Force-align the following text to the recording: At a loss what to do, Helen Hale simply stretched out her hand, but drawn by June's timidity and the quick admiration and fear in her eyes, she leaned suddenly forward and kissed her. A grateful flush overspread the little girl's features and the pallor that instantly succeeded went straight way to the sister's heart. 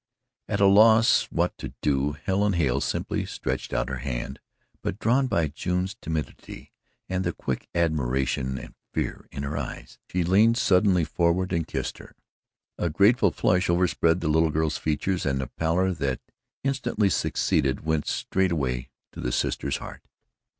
At 0.47 0.59
a 0.59 0.65
loss 0.65 1.25
what 1.25 1.55
to 1.59 1.75
do, 1.83 2.13
Helen 2.13 2.53
Hale 2.53 2.81
simply 2.81 3.23
stretched 3.23 3.71
out 3.71 3.87
her 3.87 3.99
hand, 3.99 4.39
but 4.81 4.97
drawn 4.97 5.27
by 5.27 5.45
June's 5.47 5.93
timidity 5.93 6.71
and 7.07 7.23
the 7.23 7.31
quick 7.33 7.69
admiration 7.75 8.57
and 8.57 8.73
fear 8.91 9.27
in 9.31 9.43
her 9.43 9.55
eyes, 9.59 9.99
she 10.09 10.23
leaned 10.23 10.57
suddenly 10.57 11.03
forward 11.03 11.53
and 11.53 11.67
kissed 11.67 11.99
her. 11.99 12.15
A 12.79 12.89
grateful 12.89 13.29
flush 13.29 13.69
overspread 13.69 14.21
the 14.21 14.27
little 14.27 14.49
girl's 14.49 14.79
features 14.79 15.23
and 15.23 15.39
the 15.39 15.45
pallor 15.45 15.93
that 15.93 16.19
instantly 16.63 17.11
succeeded 17.11 17.85
went 17.85 18.07
straight 18.07 18.53
way 18.53 18.89
to 19.11 19.19
the 19.21 19.31
sister's 19.31 19.77
heart. 19.77 20.01